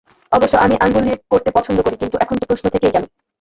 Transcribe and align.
অবশ্য 0.31 0.55
আমি 0.55 0.75
আংগুল 0.79 1.01
দিয়ে 1.01 1.17
করতে 1.31 1.49
পছন্দ 1.51 1.77
করি, 1.85 1.95
কিন্তু 1.95 2.15
এখন 2.17 2.35
তো 2.37 2.45
প্রশ্ন 2.45 2.65
থেকেই 2.69 2.93
গেলো। 2.95 3.07